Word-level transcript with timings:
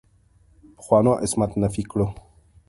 پخوانو 0.77 1.13
عصمت 1.23 1.51
نفي 1.61 1.83
کړو. 1.91 2.07